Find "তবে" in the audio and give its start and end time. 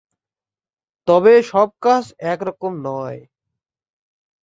1.07-1.33